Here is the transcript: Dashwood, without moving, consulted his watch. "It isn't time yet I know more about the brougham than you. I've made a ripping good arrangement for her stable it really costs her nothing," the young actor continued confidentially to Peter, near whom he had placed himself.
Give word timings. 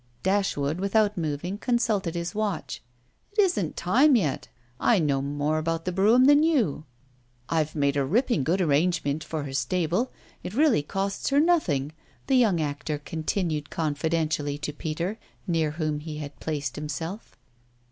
Dashwood, 0.23 0.79
without 0.79 1.15
moving, 1.15 1.59
consulted 1.59 2.15
his 2.15 2.33
watch. 2.33 2.81
"It 3.33 3.37
isn't 3.39 3.77
time 3.77 4.15
yet 4.15 4.47
I 4.79 4.97
know 4.97 5.21
more 5.21 5.59
about 5.59 5.85
the 5.85 5.91
brougham 5.91 6.25
than 6.25 6.41
you. 6.41 6.85
I've 7.49 7.75
made 7.75 7.95
a 7.95 8.03
ripping 8.03 8.43
good 8.43 8.61
arrangement 8.61 9.23
for 9.23 9.43
her 9.43 9.53
stable 9.53 10.11
it 10.41 10.55
really 10.55 10.81
costs 10.81 11.29
her 11.29 11.39
nothing," 11.39 11.91
the 12.25 12.35
young 12.35 12.59
actor 12.59 12.97
continued 12.97 13.69
confidentially 13.69 14.57
to 14.57 14.73
Peter, 14.73 15.19
near 15.45 15.69
whom 15.69 15.99
he 15.99 16.17
had 16.17 16.39
placed 16.39 16.77
himself. 16.77 17.37